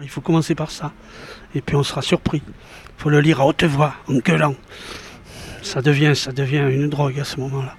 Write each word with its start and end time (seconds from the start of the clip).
Il 0.00 0.08
faut 0.08 0.20
commencer 0.20 0.54
par 0.54 0.70
ça. 0.70 0.92
Et 1.56 1.60
puis 1.60 1.74
on 1.74 1.82
sera 1.82 2.02
surpris. 2.02 2.40
Il 2.46 3.02
faut 3.02 3.10
le 3.10 3.20
lire 3.20 3.40
à 3.40 3.46
haute 3.46 3.64
voix, 3.64 3.94
en 4.06 4.18
gueulant. 4.18 4.54
Ça 5.62 5.82
devient, 5.82 6.14
ça 6.14 6.30
devient 6.30 6.68
une 6.70 6.88
drogue 6.88 7.18
à 7.18 7.24
ce 7.24 7.40
moment-là. 7.40 7.74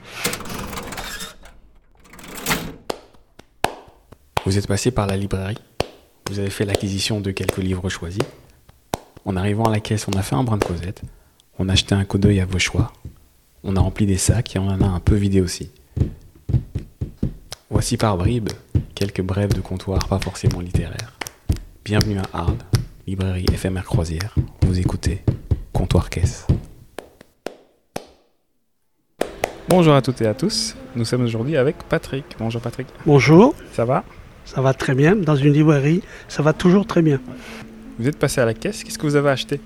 Vous 4.46 4.58
êtes 4.58 4.68
passé 4.68 4.92
par 4.92 5.08
la 5.08 5.16
librairie. 5.16 5.58
Vous 6.30 6.40
avez 6.40 6.50
fait 6.50 6.66
l'acquisition 6.66 7.22
de 7.22 7.32
quelques 7.32 7.58
livres 7.58 7.88
choisis. 7.88 8.24
En 9.24 9.38
arrivant 9.38 9.64
à 9.64 9.72
la 9.72 9.80
caisse, 9.80 10.08
on 10.10 10.18
a 10.18 10.22
fait 10.22 10.36
un 10.36 10.44
brin 10.44 10.58
de 10.58 10.66
causette. 10.66 11.02
On 11.58 11.70
a 11.70 11.74
acheté 11.74 11.96
un 11.96 12.04
coup 12.04 12.18
d'œil 12.18 12.42
à 12.42 12.46
vos 12.46 12.60
choix. 12.60 12.92
On 13.64 13.78
a 13.78 13.80
rempli 13.80 14.06
des 14.06 14.18
sacs 14.18 14.56
et 14.56 14.60
on 14.60 14.68
en 14.68 14.82
a 14.82 14.88
un 14.88 15.00
peu 15.00 15.16
vidé 15.16 15.40
aussi. 15.40 15.72
Voici 17.70 17.96
par 17.96 18.18
bribes 18.18 18.50
quelques 18.94 19.22
brèves 19.22 19.54
de 19.54 19.62
comptoir 19.62 20.06
pas 20.10 20.20
forcément 20.20 20.60
littéraires. 20.60 21.19
Bienvenue 21.90 22.20
à 22.20 22.38
Arles, 22.42 22.54
librairie 23.08 23.48
éphémère 23.52 23.84
croisière. 23.84 24.36
Vous 24.62 24.78
écoutez 24.80 25.24
Comptoir 25.74 26.12
Caisse. 26.12 26.46
Bonjour 29.70 29.96
à 29.96 30.04
toutes 30.04 30.22
et 30.22 30.28
à 30.28 30.36
tous. 30.36 30.76
Nous 30.96 31.04
sommes 31.04 31.24
aujourd'hui 31.24 31.58
avec 31.58 31.78
Patrick. 31.90 32.26
Bonjour 32.38 32.62
Patrick. 32.62 32.86
Bonjour, 33.08 33.56
Ça 33.74 33.86
va? 33.86 34.04
Ça 34.46 34.62
va 34.62 34.76
très 34.76 34.94
bien. 34.94 35.16
Dans 35.16 35.36
une 35.36 35.52
librairie, 35.52 36.04
ça 36.28 36.44
va 36.44 36.54
toujours 36.54 36.86
très 36.86 37.02
bien. 37.02 37.20
Vous 37.98 38.08
êtes 38.08 38.20
passé 38.20 38.40
à 38.40 38.46
la 38.46 38.54
caisse. 38.54 38.84
Qu'est-ce 38.84 39.00
que 39.00 39.08
vous 39.08 39.16
avez 39.16 39.32
acheté? 39.32 39.60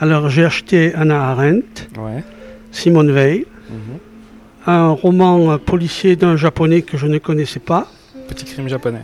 Alors 0.00 0.30
j'ai 0.30 0.46
acheté 0.46 0.94
Anna 0.94 1.28
Arendt, 1.30 1.88
Ouais. 1.98 2.24
Simone 2.72 3.12
Veil, 3.12 3.44
Mhm. 3.68 3.98
un 4.66 4.88
roman 4.92 5.58
policier 5.58 6.16
d'un 6.16 6.36
japonais 6.36 6.80
que 6.80 6.96
je 6.96 7.06
ne 7.06 7.18
connaissais 7.18 7.60
pas, 7.60 7.86
Petit 8.28 8.46
crime 8.46 8.66
japonais. 8.66 9.02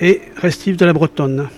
et 0.00 0.22
Restif 0.38 0.78
de 0.78 0.86
la 0.86 0.94
Bretonne. 0.94 1.48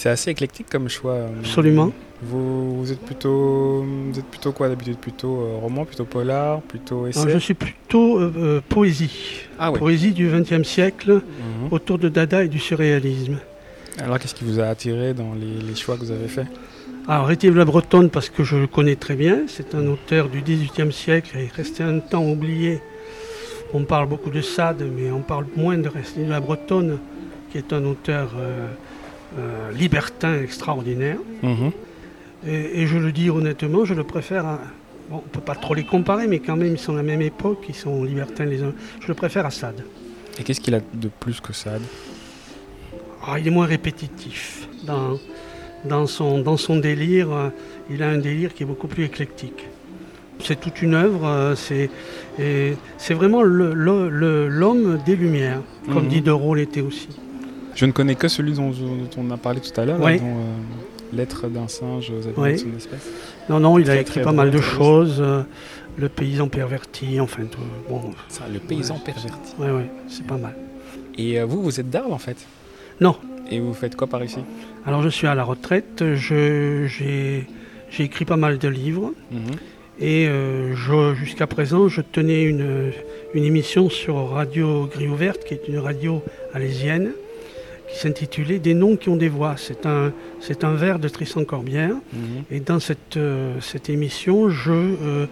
C'est 0.00 0.08
assez 0.08 0.30
éclectique 0.30 0.66
comme 0.70 0.88
choix. 0.88 1.26
Absolument. 1.40 1.92
Vous, 2.22 2.78
vous 2.78 2.90
êtes 2.90 3.00
plutôt, 3.00 3.84
vous 3.84 4.18
êtes 4.18 4.24
plutôt 4.24 4.50
quoi 4.52 4.70
d'habitude? 4.70 4.96
Plutôt 4.96 5.42
euh, 5.42 5.58
roman, 5.60 5.84
plutôt 5.84 6.06
polar, 6.06 6.62
plutôt 6.62 7.06
essai? 7.06 7.20
Alors, 7.20 7.34
je 7.34 7.38
suis 7.38 7.52
plutôt 7.52 8.18
euh, 8.18 8.32
euh, 8.38 8.60
poésie. 8.66 9.42
Ah 9.58 9.70
oui. 9.70 9.78
Poésie 9.78 10.12
du 10.12 10.26
XXe 10.30 10.66
siècle, 10.66 11.12
Mhm. 11.20 11.68
autour 11.70 11.98
de 11.98 12.08
Dada 12.08 12.42
et 12.44 12.48
du 12.48 12.58
surréalisme. 12.58 13.36
Alors 13.98 14.18
qu'est-ce 14.18 14.34
qui 14.34 14.44
vous 14.44 14.58
a 14.58 14.68
attiré 14.68 15.12
dans 15.12 15.34
les, 15.34 15.60
les 15.68 15.74
choix 15.74 15.96
que 15.96 16.00
vous 16.00 16.12
avez 16.12 16.28
faits? 16.28 16.46
Alors, 17.06 17.26
Rétive 17.26 17.54
la 17.58 17.66
Bretonne, 17.66 18.08
parce 18.08 18.30
que 18.30 18.42
je 18.42 18.56
le 18.56 18.66
connais 18.68 18.96
très 18.96 19.16
bien, 19.16 19.40
c'est 19.48 19.74
un 19.74 19.86
auteur 19.86 20.30
du 20.30 20.40
XVIIIe 20.40 20.92
siècle 20.94 21.36
et 21.36 21.50
resté 21.54 21.82
un 21.82 21.98
temps 21.98 22.24
oublié. 22.24 22.80
On 23.74 23.84
parle 23.84 24.08
beaucoup 24.08 24.30
de 24.30 24.40
Sade, 24.40 24.82
mais 24.96 25.10
on 25.10 25.20
parle 25.20 25.44
moins 25.56 25.76
de 25.76 25.90
Rétive 25.90 26.30
la 26.30 26.40
Bretonne, 26.40 26.96
qui 27.52 27.58
est 27.58 27.70
un 27.74 27.84
auteur 27.84 28.30
euh, 28.38 28.66
libertin 29.70 30.40
extraordinaire. 30.42 31.18
Et, 32.46 32.82
et 32.82 32.86
je 32.86 32.96
le 32.98 33.12
dis 33.12 33.30
honnêtement, 33.30 33.84
je 33.84 33.94
le 33.94 34.04
préfère 34.04 34.46
à. 34.46 34.58
Bon, 35.10 35.16
on 35.16 35.22
ne 35.26 35.30
peut 35.30 35.40
pas 35.40 35.56
trop 35.56 35.74
les 35.74 35.84
comparer, 35.84 36.26
mais 36.28 36.38
quand 36.38 36.56
même, 36.56 36.72
ils 36.72 36.78
sont 36.78 36.92
de 36.92 36.98
la 36.98 37.02
même 37.02 37.20
époque, 37.22 37.64
ils 37.68 37.74
sont 37.74 38.04
libertins 38.04 38.44
les 38.44 38.62
uns. 38.62 38.72
Je 39.00 39.08
le 39.08 39.14
préfère 39.14 39.44
à 39.44 39.50
Sade. 39.50 39.82
Et 40.38 40.44
qu'est-ce 40.44 40.60
qu'il 40.60 40.74
a 40.74 40.80
de 40.94 41.08
plus 41.18 41.40
que 41.40 41.52
Sade? 41.52 41.82
Ah, 43.26 43.38
il 43.38 43.46
est 43.46 43.50
moins 43.50 43.66
répétitif. 43.66 44.68
Dans, 44.86 45.18
dans, 45.84 46.06
son, 46.06 46.38
dans 46.40 46.56
son 46.56 46.76
délire, 46.78 47.30
euh, 47.32 47.48
il 47.90 48.02
a 48.02 48.08
un 48.08 48.18
délire 48.18 48.54
qui 48.54 48.62
est 48.62 48.66
beaucoup 48.66 48.86
plus 48.86 49.04
éclectique. 49.04 49.66
C'est 50.42 50.58
toute 50.58 50.80
une 50.80 50.94
œuvre, 50.94 51.26
euh, 51.26 51.54
c'est, 51.56 51.90
c'est 52.96 53.12
vraiment 53.14 53.42
l'homme 53.42 54.98
des 55.04 55.16
Lumières, 55.16 55.60
comme 55.92 56.04
Mhm. 56.04 56.08
Diderot 56.08 56.54
l'était 56.54 56.80
aussi. 56.80 57.08
Je 57.74 57.86
ne 57.86 57.92
connais 57.92 58.14
que 58.14 58.28
celui 58.28 58.52
dont, 58.52 58.70
dont 58.70 59.08
on 59.18 59.30
a 59.30 59.36
parlé 59.36 59.60
tout 59.60 59.78
à 59.80 59.84
l'heure, 59.84 60.00
Oui. 60.02 60.14
euh, 60.16 60.56
Lettre 61.12 61.48
d'un 61.48 61.66
singe 61.66 62.10
aux 62.10 62.24
habitants 62.24 62.42
Oui. 62.42 62.52
de 62.52 62.56
son 62.58 62.76
espèce. 62.76 63.08
Non, 63.48 63.58
non, 63.58 63.78
il 63.80 63.90
a 63.90 63.94
écrit 64.00 64.04
très 64.14 64.22
pas 64.22 64.32
mal 64.32 64.50
de 64.52 64.60
choses. 64.60 65.16
euh, 65.20 65.42
le 65.98 66.08
paysan 66.08 66.48
perverti, 66.48 67.18
enfin, 67.20 67.42
tout, 67.50 67.58
bon, 67.88 68.12
Ça, 68.28 68.44
le 68.52 68.60
paysan 68.60 68.96
perverti. 69.04 69.54
ouais, 69.58 69.70
ouais, 69.70 69.90
c'est 70.08 70.24
pas 70.24 70.36
mal. 70.36 70.54
Et 71.18 71.40
euh, 71.40 71.44
vous, 71.46 71.62
vous 71.62 71.80
êtes 71.80 71.90
d'Arles 71.90 72.12
en 72.12 72.18
fait? 72.18 72.36
Non. 73.00 73.16
Et 73.50 73.58
vous 73.58 73.74
faites 73.74 73.96
quoi 73.96 74.06
par 74.06 74.22
ici? 74.22 74.38
Alors, 74.86 75.02
je 75.02 75.08
suis 75.08 75.26
à 75.26 75.34
la 75.34 75.42
retraite, 75.42 76.04
je- 76.14 76.86
j'ai, 76.86 77.46
j'ai 77.90 78.04
écrit 78.04 78.24
pas 78.24 78.36
mal 78.36 78.58
de 78.58 78.68
livres. 78.68 79.12
Mhm. 79.32 79.40
Et 79.98 80.28
euh, 80.28 80.74
jusqu'à 81.16 81.46
présent, 81.48 81.88
je 81.88 82.00
tenais 82.02 82.44
une, 82.44 82.92
une 83.34 83.44
émission 83.44 83.90
sur 83.90 84.30
Radio 84.30 84.86
Grille 84.86 85.08
Ouverte, 85.08 85.44
qui 85.44 85.54
est 85.54 85.66
une 85.68 85.78
radio 85.78 86.22
alésienne, 86.54 87.10
qui 87.92 87.98
s'intitulait 87.98 88.58
Des 88.58 88.74
noms 88.74 88.96
qui 88.96 89.08
ont 89.08 89.16
des 89.16 89.28
voix. 89.28 89.54
C'est 89.56 89.84
un, 89.86 90.12
c'est 90.40 90.62
un 90.64 90.74
vers 90.74 90.98
de 90.98 91.08
Tristan 91.08 91.44
Corbière. 91.44 91.94
Mhm. 92.12 92.44
Et 92.50 92.60
dans 92.60 92.78
cette, 92.80 93.16
euh, 93.16 93.54
cette 93.60 93.90
émission, 93.90 94.48
je, 94.48 94.70
euh, 94.72 95.26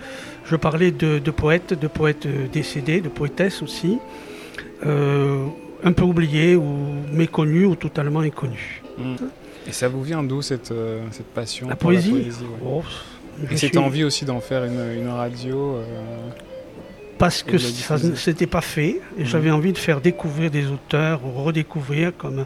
je 0.45 0.57
parlais 0.57 0.91
de, 0.91 1.19
de 1.19 1.31
poètes, 1.31 1.75
de 1.79 1.87
poètes 1.87 2.27
euh, 2.27 2.47
décédés, 2.53 3.01
de 3.01 3.09
poétesses 3.09 3.63
aussi, 3.63 3.99
euh, 4.87 5.47
un 5.85 5.93
peu 5.93 6.03
oubliés 6.03 6.57
ou 6.57 6.65
méconnus 7.13 7.67
ou 7.67 7.75
totalement 7.77 8.21
inconnus. 8.21 8.83
Mhm. 8.99 9.17
Et 9.67 9.73
ça 9.73 9.89
vous 9.89 10.03
vient 10.03 10.23
d'où 10.23 10.41
cette, 10.43 10.73
cette 11.13 11.27
passion 11.27 11.69
La 11.69 11.77
pour 11.77 11.91
poésie, 11.91 12.13
ouais? 12.13 12.25
Oh, 12.65 12.83
je 13.47 13.53
Et 13.53 13.57
cette 13.57 13.71
suis- 13.71 13.79
envie 13.79 14.03
aussi 14.03 14.25
d'en 14.25 14.41
faire 14.41 14.65
une, 14.65 14.81
une 14.99 15.09
radio 15.09 15.77
parce 17.19 17.43
que 17.43 17.59
ça 17.59 17.99
s'était 17.99 18.47
pas 18.47 18.61
fait 18.61 19.01
et 19.19 19.21
Mhm. 19.23 19.27
j'avais 19.27 19.51
envie 19.51 19.73
de 19.73 19.79
faire 19.79 20.01
découvrir 20.01 20.51
des 20.51 20.67
auteurs 20.67 21.21
ou 21.25 21.43
redécouvrir 21.43 22.13
comme 22.17 22.45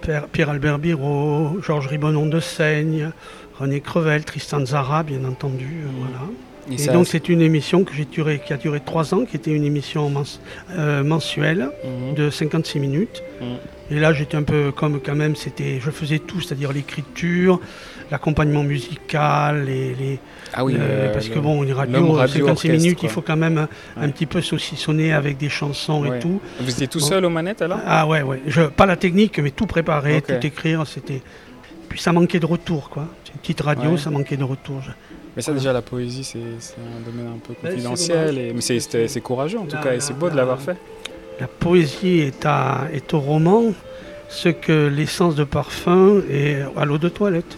Pierre- 0.00 0.26
Pierre-Albert 0.26 0.78
Biro, 0.78 1.58
Georges 1.62 1.86
Ribonon 1.86 2.26
de 2.26 2.40
Seigne, 2.40 3.10
René 3.58 3.80
Crevel, 3.80 4.24
Tristan 4.24 4.64
Zara 4.66 5.02
bien 5.04 5.24
entendu, 5.24 5.82
euh, 5.84 5.88
Mhm. 5.88 5.94
voilà. 6.00 6.26
Et, 6.70 6.86
donc 6.88 7.06
c'est 7.06 7.28
une 7.28 7.40
émission 7.42 7.82
que 7.84 7.92
duré, 8.04 8.40
qui 8.44 8.52
a 8.52 8.56
duré 8.56 8.80
trois 8.80 9.14
ans, 9.14 9.24
qui 9.24 9.36
était 9.36 9.50
une 9.50 9.64
émission 9.64 10.08
mens- 10.10 10.40
euh, 10.78 11.02
mensuelle 11.02 11.70
Mhm. 11.84 12.14
de 12.14 12.30
56 12.30 12.78
minutes. 12.78 13.22
Mhm. 13.40 13.96
Et 13.96 14.00
là 14.00 14.12
j'étais 14.12 14.36
un 14.36 14.42
peu 14.44 14.70
comme 14.72 15.00
quand 15.00 15.14
même, 15.16 15.34
c'était, 15.36 15.80
je 15.80 15.90
faisais 15.90 16.18
tout, 16.20 16.40
c'est-à-dire 16.40 16.72
l'écriture, 16.72 17.60
l'accompagnement 18.10 18.62
musical, 18.62 19.64
les, 19.64 19.94
les- 19.94 20.18
Ah 20.54 20.64
oui, 20.64 20.76
euh, 20.78 21.12
parce 21.12 21.28
que 21.28 21.34
le- 21.34 21.40
bon, 21.40 21.62
une 21.64 21.72
radio, 21.72 22.12
radio 22.12 22.46
56 22.46 22.50
orchestre, 22.50 22.82
minutes, 22.82 22.98
quoi. 23.00 23.08
il 23.08 23.12
faut 23.12 23.22
quand 23.22 23.36
même 23.36 23.66
un, 23.96 24.08
petit 24.10 24.26
peu 24.26 24.40
saucissonner 24.40 25.12
avec 25.12 25.38
des 25.38 25.48
chansons 25.48 26.02
Ouais. 26.06 26.18
et 26.18 26.20
tout. 26.20 26.40
Vous 26.60 26.70
étiez 26.70 26.86
tout 26.88 27.00
Bon. 27.00 27.06
seul 27.06 27.24
aux 27.24 27.30
manettes 27.30 27.62
alors? 27.62 27.80
Ah 27.86 28.06
ouais, 28.06 28.22
ouais. 28.22 28.40
Je, 28.46 28.62
pas 28.62 28.86
la 28.86 28.96
technique, 28.96 29.38
mais 29.40 29.50
tout 29.50 29.66
préparer, 29.66 30.22
tout 30.22 30.46
écrire, 30.46 30.86
c'était. 30.86 31.22
Puis 31.88 31.98
ça 32.00 32.12
manquait 32.12 32.40
de 32.40 32.46
retour, 32.46 32.88
quoi. 32.88 33.06
C'est 33.24 33.32
une 33.34 33.40
petite 33.40 33.60
radio, 33.62 33.90
Ouais. 33.92 33.98
ça 33.98 34.10
manquait 34.10 34.36
de 34.36 34.44
retour. 34.44 34.80
Je- 34.82 34.90
Mais 35.36 35.42
ça 35.42 35.52
déjà 35.52 35.72
la 35.72 35.82
poésie 35.82 36.24
c'est 36.24 36.38
un 36.38 37.10
domaine 37.10 37.32
un 37.34 37.38
peu 37.38 37.54
confidentiel, 37.54 38.38
et, 38.38 38.52
mais 38.52 38.60
c'est- 38.60 39.20
courageux 39.20 39.58
en 39.58 39.64
tout 39.64 39.76
La- 39.76 39.82
cas 39.82 39.94
et 39.94 40.00
c'est 40.00 40.12
beau 40.14 40.26
de 40.28 40.34
la- 40.36 40.42
l'avoir 40.42 40.60
fait. 40.60 40.76
La 41.40 41.46
poésie 41.48 42.20
est, 42.20 42.44
à, 42.44 42.82
est 42.92 43.12
au 43.14 43.20
roman 43.20 43.62
ce 44.28 44.48
que 44.50 44.88
l'essence 44.88 45.34
de 45.34 45.44
parfum 45.44 46.20
est 46.30 46.62
à 46.76 46.84
l'eau 46.84 46.98
de 46.98 47.08
toilette. 47.08 47.56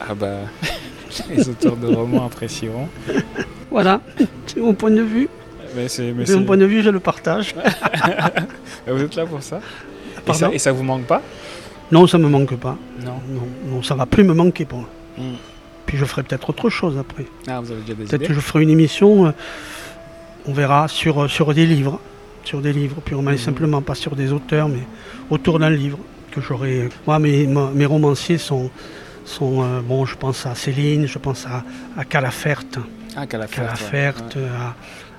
Ah 0.00 0.14
bah 0.14 0.40
les 1.30 1.48
auteurs 1.48 1.76
de 1.76 1.86
romans 1.86 2.26
apprécieront. 2.26 2.88
Voilà, 3.70 4.00
c'est 4.46 4.60
mon 4.60 4.74
point 4.74 4.90
de 4.90 5.02
vue. 5.02 5.28
Mais 5.74 5.88
c'est 5.88 6.12
mon 6.12 6.44
point 6.44 6.58
de 6.58 6.66
vue, 6.66 6.82
je 6.82 6.90
le 6.90 7.00
partage. 7.00 7.54
vous 8.86 9.02
êtes 9.02 9.14
là 9.16 9.24
pour 9.24 9.42
ça? 9.42 9.60
Et 10.28 10.32
ça, 10.34 10.50
et 10.52 10.58
ça 10.58 10.72
vous 10.72 10.82
manque 10.82 11.04
pas? 11.06 11.22
Non, 11.90 12.06
ça 12.06 12.18
me 12.18 12.28
manque 12.28 12.56
pas. 12.56 12.76
Non. 13.04 13.14
Non, 13.28 13.48
non, 13.66 13.82
ça 13.82 13.94
va 13.94 14.04
plus 14.06 14.22
me 14.24 14.34
manquer 14.34 14.64
pour 14.66 14.80
moi. 14.80 14.88
Mm. 15.18 15.22
Puis 15.86 15.96
je 15.98 16.04
ferai 16.04 16.22
peut-être 16.22 16.48
autre 16.50 16.70
chose 16.70 16.96
après. 16.98 17.26
Ah 17.48 17.60
vous 17.60 17.70
avez 17.72 17.80
déjà 17.82 17.94
des 17.94 18.04
Peut-être 18.04 18.26
que 18.28 18.34
je 18.34 18.40
ferai 18.40 18.62
une 18.62 18.70
émission, 18.70 19.26
euh, 19.26 19.30
on 20.46 20.52
verra, 20.52 20.88
sur, 20.88 21.22
euh, 21.24 21.28
sur 21.28 21.52
des 21.54 21.66
livres. 21.66 22.00
Sur 22.44 22.60
des 22.60 22.72
livres, 22.72 23.00
purement 23.04 23.30
et 23.30 23.34
Mhm. 23.34 23.38
simplement, 23.38 23.82
pas 23.82 23.94
sur 23.94 24.16
des 24.16 24.32
auteurs, 24.32 24.68
mais 24.68 24.82
autour 25.30 25.58
d'un 25.58 25.70
livre. 25.70 25.98
Que 26.32 26.40
j'aurai. 26.40 26.88
Moi, 27.06 27.18
mes, 27.18 27.46
mes 27.46 27.84
romanciers 27.86 28.38
sont. 28.38 28.70
sont 29.24 29.62
euh, 29.62 29.80
bon, 29.82 30.04
je 30.06 30.16
pense 30.16 30.46
à 30.46 30.54
Céline, 30.54 31.06
je 31.06 31.18
pense 31.18 31.46
à, 31.46 31.62
à 31.96 32.04
Calafert, 32.04 32.62
Ah 33.14 33.26
qu'à 33.26 33.36
la 33.38 33.46
fête. 33.46 33.56
Calafert, 33.56 34.14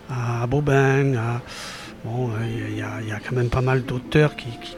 à, 0.09 0.43
à 0.43 0.47
Bobin, 0.47 1.15
à- 1.15 1.41
Bon, 2.05 2.31
il 2.43 2.73
y, 2.75 2.79
y 2.79 2.81
a 3.13 3.19
quand 3.25 3.33
même 3.33 3.47
pas 3.47 3.61
mal 3.61 3.83
d'auteurs 3.85 4.35
qui, 4.35 4.47
qui, 4.61 4.75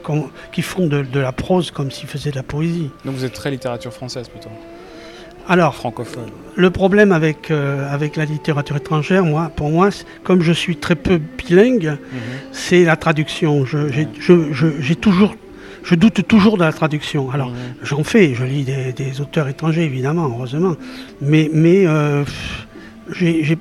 qui 0.52 0.62
font 0.62 0.86
de, 0.86 1.02
de 1.02 1.18
la 1.18 1.32
prose 1.32 1.72
comme 1.72 1.90
s'ils 1.90 2.08
faisaient 2.08 2.30
de 2.30 2.36
la 2.36 2.44
poésie. 2.44 2.88
Donc 3.04 3.16
vous 3.16 3.24
êtes 3.24 3.32
très 3.32 3.50
littérature 3.50 3.92
française 3.92 4.28
plutôt, 4.28 4.48
Alors, 5.48 5.74
francophone. 5.74 6.28
Le 6.56 6.70
problème 6.70 7.12
avec, 7.12 7.50
euh, 7.50 7.86
avec 7.92 8.16
la 8.16 8.24
littérature 8.24 8.76
étrangère, 8.76 9.24
moi, 9.24 9.50
pour 9.54 9.70
moi, 9.70 9.90
comme 10.24 10.40
je 10.42 10.52
suis 10.52 10.76
très 10.76 10.96
peu 10.96 11.18
bilingue, 11.18 11.96
Mhm. 12.12 12.18
c'est 12.52 12.84
la 12.84 12.96
traduction. 12.96 13.64
Je, 13.64 13.88
j'ai, 13.88 14.02
Ouais. 14.02 14.08
je- 14.18 14.52
je- 14.52 14.80
j'ai 14.80 14.96
toujours, 14.96 15.34
je 15.84 15.94
doute 15.94 16.26
toujours 16.26 16.56
de 16.56 16.64
la 16.64 16.72
traduction. 16.72 17.30
Alors, 17.30 17.52
j'en 17.82 18.02
fais, 18.02 18.34
je 18.34 18.44
lis 18.44 18.64
des, 18.64 18.92
des 18.92 19.20
auteurs 19.20 19.46
étrangers, 19.48 19.84
évidemment, 19.84 20.24
heureusement. 20.28 20.74
Mais, 21.20 21.50
mais 21.52 21.86
euh, 21.86 22.24
j'ai, 23.12 23.56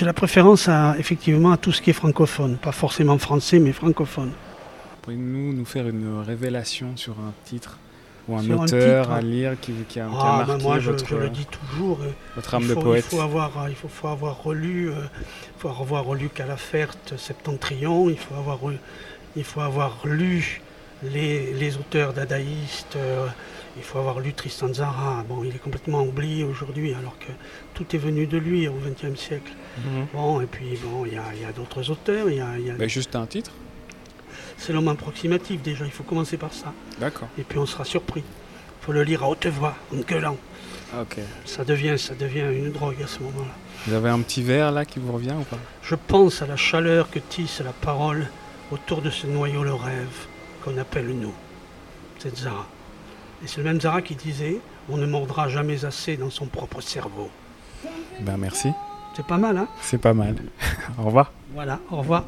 la 0.00 0.12
préférence 0.12 0.68
à, 0.68 0.96
effectivement 0.98 1.52
à 1.52 1.56
tout 1.56 1.72
ce 1.72 1.80
qui 1.80 1.90
est 1.90 1.94
francophone. 1.94 2.56
Pas 2.56 2.72
forcément 2.72 3.16
français, 3.18 3.58
mais 3.58 3.72
francophone. 3.72 4.30
Pourriez-vous 5.02 5.52
nous 5.54 5.64
faire 5.64 5.88
une 5.88 6.22
révélation 6.26 6.88
sur 6.96 7.12
un 7.14 7.32
titre 7.44 7.78
ou 8.28 8.36
un 8.36 8.38
un 8.50 8.50
auteur 8.54 9.02
titre 9.06 9.12
à 9.14 9.20
lire 9.20 9.52
qui, 9.60 9.72
qui 9.88 9.98
a, 10.00 10.04
qui 10.06 10.10
a 10.14 10.20
Ah, 10.20 10.38
ben 10.40 10.46
marqué 10.46 10.62
moi, 10.64 10.78
je, 10.78 10.90
votre, 10.90 11.06
je 11.08 11.14
le 11.16 11.28
dis 11.30 11.46
toujours. 11.46 11.98
euh, 12.02 12.10
votre 12.36 12.54
âme 12.54 12.62
il, 12.62 12.68
de 12.68 12.74
il 12.74 12.80
poète 12.80 13.04
faut 13.04 13.20
avoir, 13.20 13.68
il 13.68 13.74
faut, 13.74 13.88
faut 13.88 14.08
avoir 14.08 14.42
relu, 14.42 14.90
euh, 14.90 14.94
il 15.56 15.60
faut 15.60 15.68
avoir 15.68 16.04
relu 16.04 16.28
Calafert, 16.28 16.94
Septentrion, 17.16 18.08
il 18.10 18.18
faut 18.18 18.34
avoir, 18.34 18.58
re- 18.62 18.78
il 19.36 19.44
faut 19.44 19.60
avoir 19.60 19.98
lu 20.04 20.60
les, 21.02 21.52
les 21.54 21.76
auteurs 21.76 22.12
dadaïstes, 22.12 22.94
euh, 22.96 23.26
il 23.76 23.82
faut 23.82 23.98
avoir 23.98 24.20
lu 24.20 24.32
Tristan 24.34 24.68
Tzara. 24.68 25.24
Bon, 25.28 25.42
il 25.42 25.54
est 25.54 25.58
complètement 25.58 26.02
oublié 26.02 26.44
aujourd'hui, 26.44 26.94
alors 26.94 27.18
que 27.18 27.32
tout 27.74 27.86
est 27.96 27.98
venu 27.98 28.26
de 28.26 28.36
lui 28.38 28.68
au 28.68 28.74
XXe 28.74 29.18
siècle. 29.18 29.52
Mhm. 29.78 30.06
Bon, 30.12 30.40
et 30.40 30.46
puis 30.46 30.78
bon, 30.84 31.06
il 31.06 31.14
y 31.14 31.16
a, 31.16 31.52
d'autres 31.56 31.90
auteurs. 31.90 32.28
il 32.30 32.36
y 32.36 32.40
a- 32.40 32.58
il 32.58 32.66
y 32.66 32.70
a- 32.70 32.74
Ben, 32.74 32.88
Juste 32.88 33.16
un 33.16 33.26
titre 33.26 33.50
C'est 34.58 34.72
l'homme 34.72 34.88
approximatif 34.88 35.62
déjà. 35.62 35.84
Il 35.84 35.90
faut 35.90 36.02
commencer 36.04 36.36
par 36.36 36.52
ça, 36.52 36.72
D'accord. 37.00 37.28
et 37.38 37.42
puis 37.42 37.58
on 37.58 37.66
sera 37.66 37.84
surpris. 37.84 38.22
Il 38.26 38.84
faut 38.84 38.92
le 38.92 39.02
lire 39.02 39.22
à 39.24 39.28
haute 39.28 39.46
voix, 39.46 39.74
en 39.92 39.98
gueulant. 39.98 40.36
Ok. 41.00 41.18
Ça 41.46 41.64
devient, 41.64 41.98
ça 41.98 42.14
devient 42.14 42.44
une 42.52 42.70
drogue 42.72 43.02
à 43.02 43.06
ce 43.06 43.20
moment-là. 43.20 43.52
Vous 43.86 43.94
avez 43.94 44.10
un 44.10 44.20
petit 44.20 44.42
verre 44.42 44.70
là 44.72 44.84
qui 44.84 44.98
vous 44.98 45.12
revient 45.12 45.34
ou 45.38 45.44
pas? 45.44 45.58
Je 45.82 45.94
pense 45.94 46.42
à 46.42 46.46
la 46.46 46.56
chaleur 46.56 47.10
que 47.10 47.18
tisse 47.18 47.60
la 47.60 47.72
parole 47.72 48.26
autour 48.70 49.00
de 49.02 49.10
ce 49.10 49.26
noyau 49.26 49.62
le 49.64 49.74
rêve 49.74 50.26
qu'on 50.64 50.76
appelle 50.78 51.08
nous. 51.08 51.32
C'est 52.18 52.36
Zara. 52.36 52.66
Et 53.42 53.48
c'est 53.48 53.58
le 53.58 53.64
même 53.64 53.80
Zara 53.80 54.02
qui 54.02 54.14
disait 54.14 54.58
On 54.88 54.96
ne 54.96 55.06
mordra 55.06 55.48
jamais 55.48 55.84
assez 55.84 56.16
dans 56.16 56.30
son 56.30 56.46
propre 56.46 56.80
cerveau. 56.80 57.30
Ben 58.20 58.36
merci. 58.36 58.68
C'est 59.16 59.26
pas 59.26 59.38
mal, 59.38 59.56
hein? 59.58 59.68
C'est 59.80 59.98
pas 59.98 60.14
mal. 60.14 60.36
Au 60.98 61.04
revoir. 61.04 61.32
Voilà, 61.54 61.80
au 61.90 61.96
revoir. 61.96 62.24